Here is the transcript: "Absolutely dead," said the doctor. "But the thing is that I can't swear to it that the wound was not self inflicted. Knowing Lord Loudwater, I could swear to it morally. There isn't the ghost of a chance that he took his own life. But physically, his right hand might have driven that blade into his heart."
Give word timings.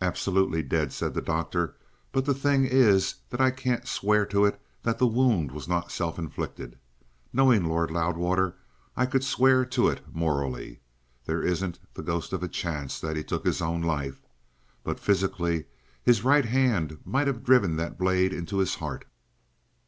"Absolutely 0.00 0.60
dead," 0.60 0.92
said 0.92 1.14
the 1.14 1.22
doctor. 1.22 1.76
"But 2.10 2.24
the 2.24 2.34
thing 2.34 2.64
is 2.64 3.14
that 3.30 3.40
I 3.40 3.52
can't 3.52 3.86
swear 3.86 4.26
to 4.26 4.44
it 4.44 4.60
that 4.82 4.98
the 4.98 5.06
wound 5.06 5.52
was 5.52 5.68
not 5.68 5.92
self 5.92 6.18
inflicted. 6.18 6.76
Knowing 7.32 7.64
Lord 7.64 7.92
Loudwater, 7.92 8.56
I 8.96 9.06
could 9.06 9.22
swear 9.22 9.64
to 9.64 9.88
it 9.88 10.00
morally. 10.12 10.80
There 11.26 11.44
isn't 11.44 11.78
the 11.94 12.02
ghost 12.02 12.32
of 12.32 12.42
a 12.42 12.48
chance 12.48 12.98
that 12.98 13.14
he 13.16 13.22
took 13.22 13.46
his 13.46 13.62
own 13.62 13.82
life. 13.82 14.20
But 14.82 14.98
physically, 14.98 15.66
his 16.02 16.24
right 16.24 16.46
hand 16.46 16.98
might 17.04 17.28
have 17.28 17.44
driven 17.44 17.76
that 17.76 17.96
blade 17.98 18.32
into 18.32 18.56
his 18.58 18.74
heart." 18.74 19.04